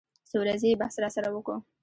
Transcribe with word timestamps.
څو 0.29 0.35
ورځې 0.43 0.67
يې 0.71 0.79
بحث 0.81 0.95
راسره 1.03 1.27
وکو. 1.31 1.55